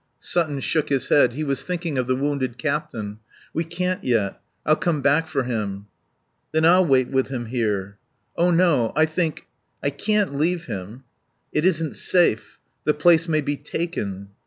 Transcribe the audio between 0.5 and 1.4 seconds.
shook his head.